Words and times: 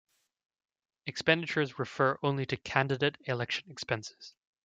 Expenditures 1.05 1.77
refer 1.77 2.17
only 2.23 2.43
to 2.47 2.57
candidate 2.57 3.17
election 3.25 3.69
expenses. 3.69 4.33